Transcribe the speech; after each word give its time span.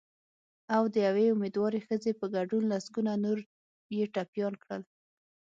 او 0.75 0.83
د 0.93 0.95
یوې 1.07 1.25
امېندوارې 1.33 1.79
ښځې 1.87 2.11
په 2.19 2.25
ګډون 2.35 2.63
لسګونه 2.71 3.11
نور 3.23 3.39
یې 3.97 4.05
ټپیان 4.13 4.53
کړل 4.63 4.83